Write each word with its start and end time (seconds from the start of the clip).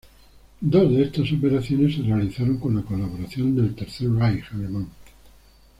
Dos 0.61 0.89
de 0.95 1.03
estas 1.03 1.31
operaciones 1.31 1.93
se 1.95 2.01
realizaron 2.01 2.57
con 2.59 2.73
la 2.73 2.81
colaboración 2.81 3.55
del 3.55 3.75
Tercer 3.75 4.09
Reich 4.09 4.51
alemán. 4.51 4.87